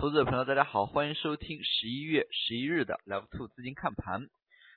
[0.00, 4.30] 投资者朋友，大家好，欢迎收听十一月十一日的 Live Two 资金看盘。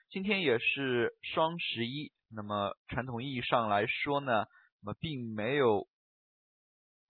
[0.09, 4.47] 今天也是双十一，那么传统意义上来说呢，
[4.81, 5.88] 那么并没有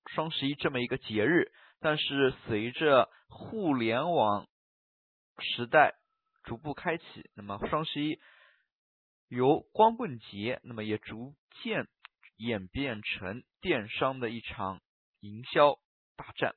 [0.05, 4.47] 双十一这么一个节日，但是随着互联网
[5.39, 5.95] 时代
[6.43, 7.03] 逐步开启，
[7.33, 8.19] 那么双十一
[9.27, 11.33] 由光棍节，那么也逐
[11.63, 11.87] 渐
[12.37, 14.81] 演变成电商的一场
[15.19, 15.79] 营销
[16.15, 16.53] 大战。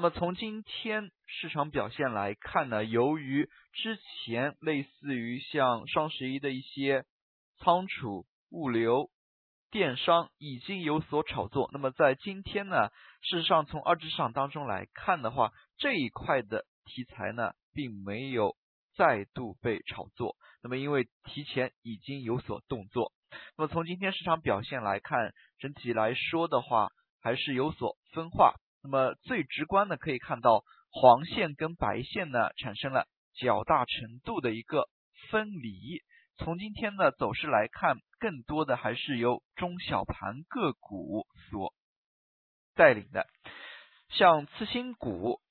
[0.00, 7.04] 那么从今天市场表现来看呢，由于之前类似于像双十一的一些
[7.58, 9.10] 仓储、物流、
[9.72, 12.90] 电商已经有所炒作，那么在今天呢，
[13.22, 18.54] 事实上从二级市场当中来看的话，这一块的题材呢，并没有
[18.94, 20.36] 再度被炒作。
[20.62, 23.10] 那么因为提前已经有所动作，
[23.56, 28.54] 那么从今天市场表现来看，整体来说的话，还是有所分化。
[28.90, 34.88] 那么最直观的可以看到，黄线跟白线呢产生了较大程度的一个
[35.30, 36.02] 分离。
[36.38, 41.74] 从今天的走势来看，更多的还是由中小盘个股所
[42.74, 43.26] 带领的，
[44.08, 45.42] 像次新股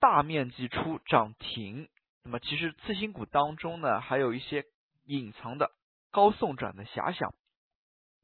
[0.00, 1.88] 大面积出涨停。
[2.24, 4.64] 那么其实次新股当中呢，还有一些
[5.04, 5.70] 隐藏的
[6.10, 7.32] 高送转的遐想。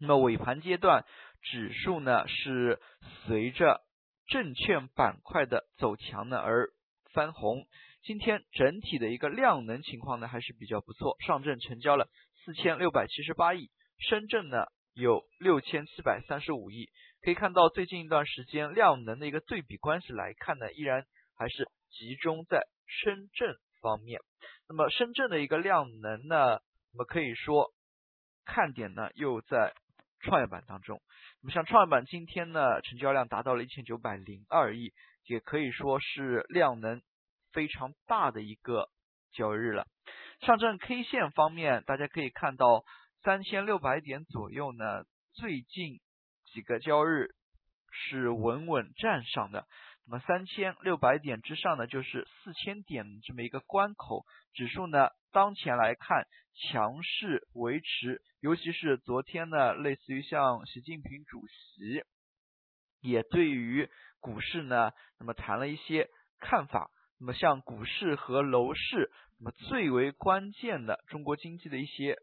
[0.00, 1.04] 那么尾盘阶段。
[1.50, 2.80] 指数呢是
[3.24, 3.82] 随着
[4.26, 6.70] 证券板块的走强呢而
[7.12, 7.66] 翻红，
[8.02, 12.08] 今天整体的一个量能情况呢还是比较不错，上证成交了
[12.44, 16.90] 四千六百七十八亿，深圳呢有六千七百三十五亿，
[17.22, 21.04] 可以看到最近一段时间量能的一个对比关系来看呢，依然
[21.36, 24.20] 还是集中在深圳方面。
[24.68, 26.60] 那么深圳的一个量能呢，
[26.92, 27.72] 那么可以说
[28.44, 29.74] 看点呢又在
[30.26, 31.00] 创业板当中。
[31.40, 34.92] 那么像创业板今天呢，成交量达到了一千九百零二亿，
[35.24, 37.00] 也可以说是量能
[37.52, 38.90] 非常大的一个
[39.32, 39.86] 交易日了。
[40.40, 42.84] 上证 K 线方面，大家可以看到
[43.22, 46.00] 三千六百点左右呢，最近
[46.52, 47.28] 几个交易日
[47.90, 49.66] 是稳稳站上的。
[50.08, 54.24] 那么三千六百点之上呢，就是四千点这么一个关口，
[54.54, 58.22] 指数呢当前来看强势维持。
[58.40, 62.04] 尤其是昨天呢，类似于像习近平主席
[63.00, 63.90] 也对于
[64.20, 66.08] 股市呢，那么谈了一些
[66.38, 66.90] 看法。
[67.18, 72.18] 那么像股市和楼市，那么最为关键的中国经济的一些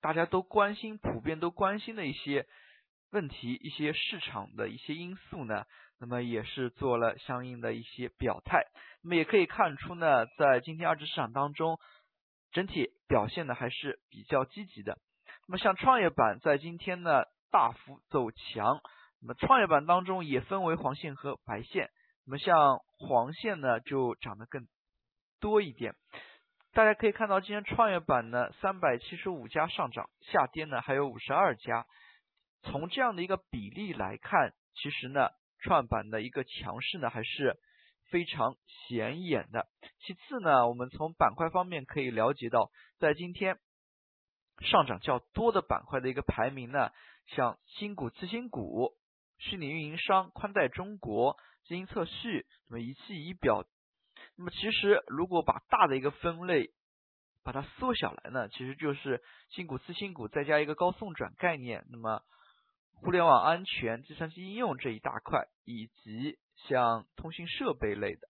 [0.00, 2.46] 大家都关心、普遍都关心的一些
[3.10, 5.64] 问题、一些市场的一些因素呢，
[6.02, 8.66] 那么也是做了相应的一些表态。
[9.04, 11.78] 那么也可以看出呢，在今天二级市场当中，
[12.50, 14.98] 整体表现的还是比较积极的。
[15.46, 18.80] 那么像创业板在今天呢大幅走强，
[19.20, 21.90] 那么创业板当中也分为黄线和白线，
[22.26, 24.66] 那么像黄线呢就涨得更
[25.38, 25.94] 多一点。
[26.72, 31.86] 大家可以看到今天创业板呢三百七十五家上涨，下跌呢还有五十二家。
[32.62, 35.28] 从这样的一个比例来看，其实呢
[35.62, 37.56] 创板的一个强势呢还是
[38.10, 38.56] 非常
[38.88, 39.68] 显眼的。
[40.00, 43.58] 其次呢，我们从板块方面可以了解到，在今天。
[44.60, 46.90] 上涨较多的板块的一个排名呢，
[47.34, 48.92] 像新股、次新股、
[49.38, 53.64] 虚拟运营商、宽带中国、基因测序、那么仪器仪表。
[54.36, 56.70] 那么其实如果把大的一个分类
[57.42, 62.22] 把它缩小来呢，其实就是新股、次新股再加一个高送转概念，那么
[63.02, 68.28] 互联网安全、计算机应用这一大块，以及像通信设备类的。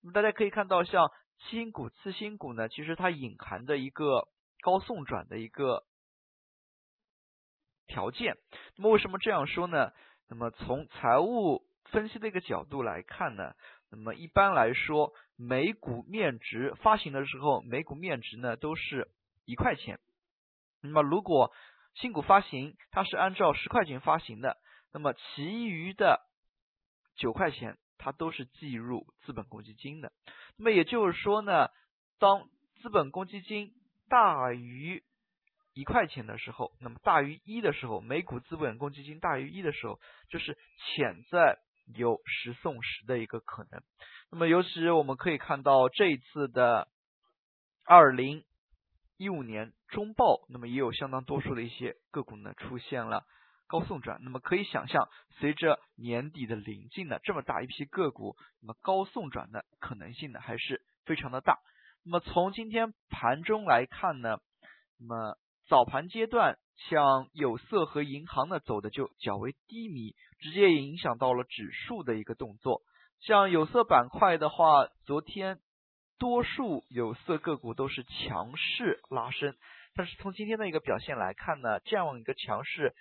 [0.00, 1.10] 那么大家可以看到，像
[1.50, 4.28] 新股、次新股呢，其实它隐含的一个。
[4.64, 5.82] 高送转的一个
[7.88, 8.36] 条件，
[8.76, 9.90] 那么为什么这样说呢？
[10.28, 13.54] 那么从财务分析的一个角度来看呢，
[13.90, 19.10] 那么一般来说，每股面值发行的时候，每股面值呢都是
[19.46, 19.98] 一块钱。
[20.80, 21.52] 那么如果
[21.94, 24.56] 新股发行，它是按照十块钱发行的，
[24.92, 26.20] 那么其余的
[27.16, 30.12] 九块钱它都是计入资本公积金的。
[30.56, 31.68] 那么也就是说呢，
[32.18, 32.48] 当
[32.80, 33.72] 资本公积金
[34.08, 35.04] 大于
[35.74, 40.58] 一块钱的时候，那么大于一的时候，每股资本公积金大于一的时候，就是
[40.94, 41.58] 潜在
[41.94, 43.82] 有十送十的一个可能。
[44.30, 46.88] 那么尤其我们可以看到这一次的
[47.84, 48.44] 二零
[49.22, 53.24] 一五年中报，那么也有相当多数的一些个股呢出现了
[53.68, 54.18] 高送转。
[54.24, 55.08] 那么可以想象，
[55.38, 61.60] 随着年底的临近呢，这么大一批个股，那么高送转的可能性呢还是非常的大。
[62.04, 64.38] 那么从今天盘中来看呢，
[64.98, 65.36] 那么
[65.68, 66.58] 早盘阶段，
[66.90, 72.82] 像有色和银行呢走的就较为低迷，直接影响到了指数的一个动作。
[73.20, 75.60] 像有色板块的话，昨天
[76.22, 79.56] 多数有色个股都是强势拉升，
[79.96, 82.94] 但是从今天的一个表现来看呢，这样一个强势，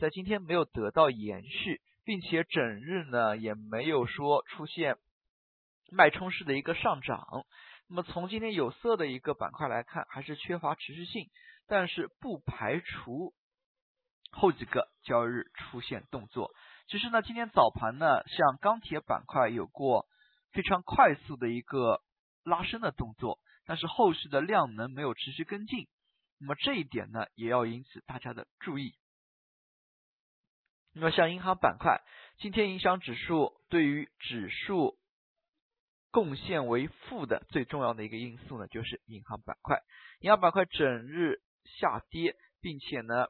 [0.00, 4.96] 在今天没有得到延续，并且整日呢也没有说出现
[5.90, 7.26] 脉冲式的一个上涨。
[7.88, 11.26] 那么从今天有色的一个板块来看，还是缺乏持续性，
[11.66, 13.34] 但是不排除
[14.30, 16.52] 后几个交易日出现动作。
[16.86, 20.06] 其实呢，今天早盘呢，像钢铁板块有过
[20.52, 22.00] 非常快速的一个
[22.48, 25.86] 拉升的动作，但是后续的量能没有持续跟进，
[26.40, 28.94] 那么这一点呢，也要引起大家的注意。
[30.94, 32.02] 那么像银行板块，
[32.38, 34.98] 今天影响指数对于指数
[36.10, 39.82] 贡献为负的最重要的一个因素呢，就是银行板块。
[40.20, 41.40] 银行板块整日
[41.78, 43.26] 下跌，并且呢。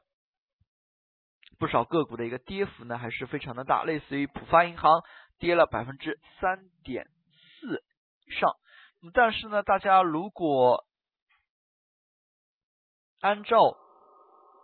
[1.57, 5.01] 不少个股的一个跌幅呢，还是非常的大，类似于浦发银行
[5.39, 7.09] 跌了百分之三点
[7.59, 7.83] 四
[8.25, 8.55] 以上。
[9.13, 10.85] 但是呢，大家如果
[13.19, 13.75] 按照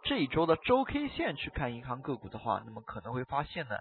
[0.04, 3.76] 这一周的周 K 线去看银行个股的话，那么可能会发现呢，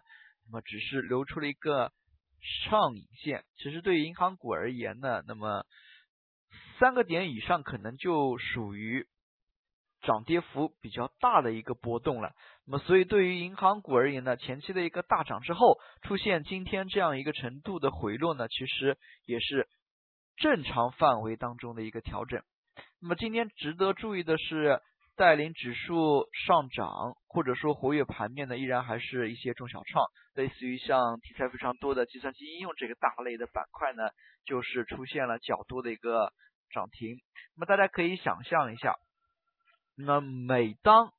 [0.46, 1.92] 那么只是留出了一个
[2.68, 3.44] 上影线。
[3.56, 5.64] 其实对于银行股而言呢，那么
[6.78, 9.06] 三个点以上可能就属于。
[10.06, 12.34] 涨跌幅比较大的一个波动了，
[12.66, 19.66] 那么所以对于银行股而言呢，前期的一个大涨之后出现今天这样一个程度的回落呢，其实也是
[20.36, 22.42] 正常范围当中的一个调整。
[23.00, 24.81] 那么今天值得注意的是，
[25.16, 34.08] 带领指数上涨或者说活跃盘面呢，依然还是一些中小创，类似于像题材非常多的计算机应用这个大类的板块呢，
[34.44, 36.32] 就是出现了较多的一个
[36.70, 37.20] 涨停。
[37.54, 38.96] 那么大家可以想象一下。
[39.96, 41.12] 那每当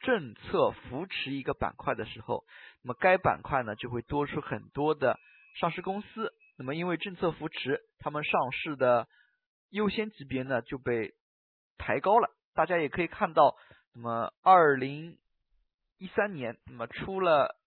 [0.00, 2.44] 政策扶持一个板块的时候，
[2.82, 5.18] 那么该板块呢就会多出很多的
[5.60, 6.32] 上市公司。
[6.62, 9.08] 那么因为政策扶持，他们上市的
[9.70, 11.12] 优先级别呢就被
[11.76, 12.30] 抬高了。
[12.54, 13.56] 大家也可以看到，
[13.92, 15.18] 那么二零
[15.98, 17.58] 一三年，那么出了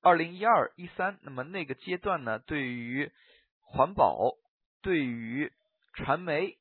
[0.00, 3.12] 二零一二一三，那么那个阶段呢，对于
[3.60, 4.32] 环保，
[4.80, 5.52] 对于
[5.92, 6.56] 传媒。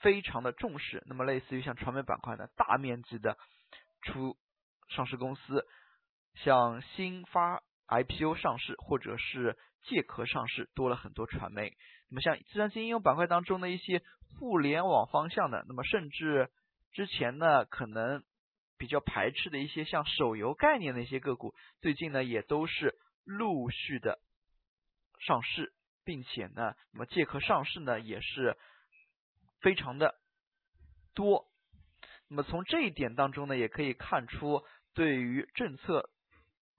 [0.00, 3.38] 非常的重视，那么类似于像传媒板块呢，大面积的
[4.00, 4.36] 出
[4.88, 5.64] 上市公司，
[6.34, 7.62] 像新发
[8.00, 11.76] IPO 上市或者是借壳上市，多了很多传媒。
[12.08, 14.02] 那么像计算机应用板块当中的一些
[14.38, 16.50] 互联网方向的，那么甚至
[16.92, 18.22] 之前呢可能
[18.78, 22.94] 比较排斥的一些像手游概念的一些个股，最近呢也都是
[23.24, 24.18] 陆续的
[25.20, 25.72] 上市，
[26.04, 28.56] 并且呢，那么借壳上市呢也是。
[29.60, 30.16] 非常的
[31.14, 31.46] 多，
[32.26, 36.10] 那么从这一点当中呢，也可以看出对于政策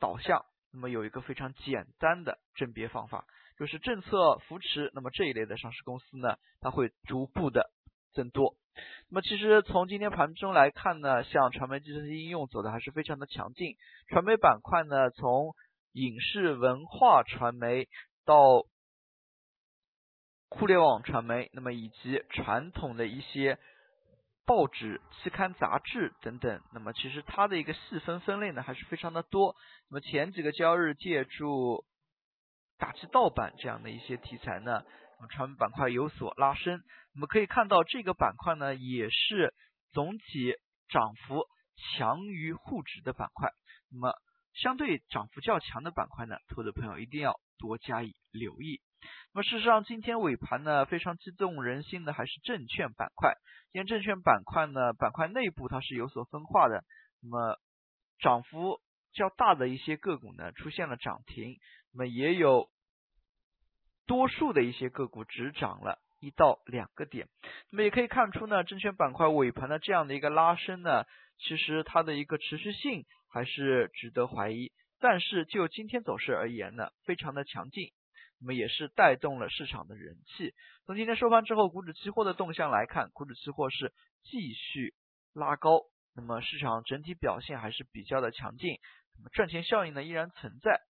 [0.02, 3.26] 导向，那么有一个非常简单的甄别方法，
[3.60, 7.70] 就是政策扶持，那么这一类的上市公司呢，它会逐步的
[8.14, 8.56] 增多。
[9.10, 13.78] 那么其实从今天盘中来看呢，像传媒计算机应用走的还是非常的强劲，
[14.08, 15.54] 传媒板块呢，从
[15.92, 17.88] 影视文化传媒
[18.26, 18.66] 到
[20.50, 23.60] 互联网传媒，那么以及传统的一些
[24.46, 29.56] 报纸、期刊、杂志等等，那么其实它的一个细分分类呢还是非常的多。
[29.90, 31.86] 那么前几个交易日借助
[32.78, 34.84] 打击盗版这样的一些题材呢，
[35.20, 36.82] 那么传媒板块有所拉升。
[37.16, 39.54] 我们可以看到这个板块呢也是
[39.92, 40.56] 总体
[40.90, 41.46] 涨幅
[41.96, 43.50] 强于沪指的板块。
[43.92, 44.14] 那么
[44.54, 48.82] 相对涨幅较强的板块呢，投资朋友一定要多加以留意。
[49.34, 53.34] 那么事实上，今天尾盘呢，非常激动人心的还是证券板块。
[53.72, 56.84] 今天证券板块呢，板块内部它是有所分化的。
[57.22, 57.58] 那么
[58.20, 58.80] 涨幅
[59.14, 61.58] 较大的一些个股呢，出现了涨停。
[61.92, 62.70] 那么也有
[64.06, 67.28] 多数的一些个股只涨了一到两个点。
[67.72, 71.06] 那么也可以看出呢，证券板块尾盘的这样的一个拉升呢，
[71.40, 74.72] 其实它的一个持续性还是值得怀疑。
[75.00, 77.92] 但是就今天走势而言呢，非常的强劲。
[78.44, 80.54] 那么也是带动了市场的人气。
[80.86, 84.94] 从今天收盘之后，股指期货的动向来看，股指期货是继续
[85.34, 85.80] 拉高，
[86.14, 88.80] 那么市场整体表现还是比较的强劲，
[89.18, 90.82] 那么赚钱效应呢依然存在。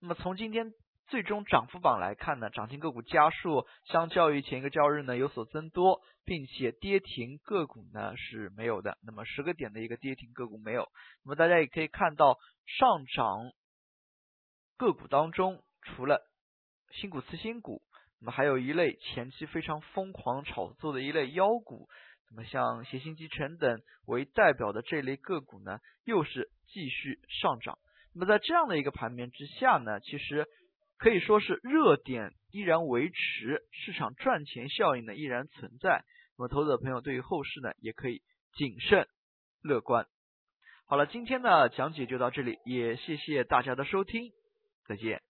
[0.00, 0.72] 那么从今天
[1.08, 10.88] 最终涨幅榜来看呢，涨停个股家数相较于前一个交易日呢有所增多，并且跌停个股呢是没有的，那么十个点的一个跌停个股没有。
[11.24, 13.52] 那么大家也可以看到上涨
[14.78, 15.62] 个股当中。
[15.82, 16.20] 除了
[16.92, 17.82] 新股次新股，
[18.20, 21.88] 那么还有一类前期非常疯狂炒作的一类妖股，
[22.30, 27.78] 那么像协鑫集成等为代表的这类个股呢，又是继续上涨。
[28.14, 30.46] 那么在这样的一个盘面之下呢，其实
[30.98, 36.04] 可以说是热点依然维持，市场赚钱效应呢依然存在。
[36.36, 38.22] 那么投资者朋友对于后市呢也可以
[38.54, 39.06] 谨慎
[39.62, 40.06] 乐观。
[40.86, 44.32] 好了，今天的讲解就到这里，也谢谢大家的收听，
[44.88, 45.29] 再见。